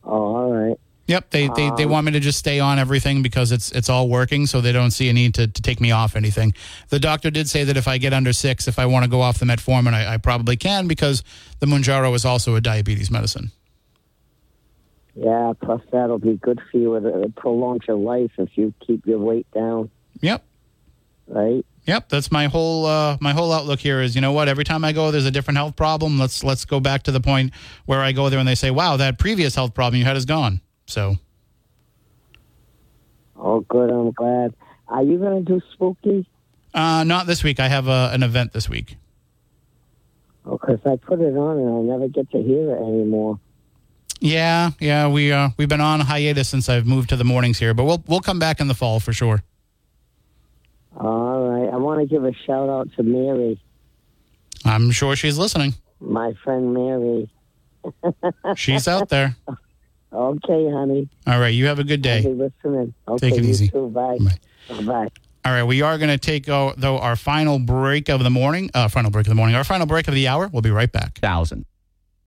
[0.05, 0.79] Oh, all right.
[1.07, 4.09] Yep, they, they they want me to just stay on everything because it's it's all
[4.09, 6.55] working, so they don't see a need to, to take me off anything.
[6.89, 9.21] The doctor did say that if I get under six, if I want to go
[9.21, 11.23] off the metformin, I, I probably can because
[11.59, 13.51] the Mounjaro is also a diabetes medicine.
[15.15, 15.53] Yeah.
[15.61, 16.95] Plus, that'll be good for you.
[16.95, 19.91] It prolongs your life if you keep your weight down,
[20.21, 20.45] Yep,
[21.27, 21.65] right?
[21.87, 22.09] yep.
[22.09, 24.01] That's my whole uh, my whole outlook here.
[24.01, 24.49] Is you know what?
[24.49, 26.19] Every time I go, there's a different health problem.
[26.19, 27.53] Let's let's go back to the point
[27.87, 30.25] where I go there and they say, "Wow, that previous health problem you had is
[30.25, 31.17] gone." So
[33.37, 33.91] Oh, good.
[33.91, 34.55] I'm glad.
[34.89, 36.27] Are you going to do spooky?
[36.73, 37.61] uh, not this week.
[37.61, 38.97] I have a, an event this week.
[40.47, 43.39] Oh, 'cause I put it on and I never get to hear it anymore.
[44.21, 47.75] Yeah, yeah, we uh, we've been on hiatus since I've moved to the mornings here,
[47.75, 49.43] but we'll we'll come back in the fall for sure.
[50.97, 51.73] All right.
[51.73, 53.61] I want to give a shout out to Mary,
[54.65, 55.75] I'm sure she's listening.
[56.01, 57.29] my friend Mary.
[58.57, 59.37] She's out there.
[60.11, 61.09] Okay, honey.
[61.27, 62.33] All right, you have a good I'll be day.
[62.33, 62.95] listening.
[63.07, 63.69] Okay, Take it you easy.
[63.69, 63.89] Too.
[63.89, 64.17] Bye.
[64.19, 64.83] Bye.
[64.83, 65.09] Bye.
[65.45, 68.71] All right, we are going to take uh, though our final break of the morning,
[68.73, 70.49] uh, final break of the morning, our final break of the hour.
[70.49, 71.19] We'll be right back.
[71.19, 71.67] thousand.